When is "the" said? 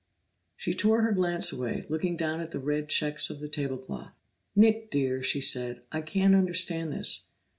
2.49-2.57, 3.39-3.47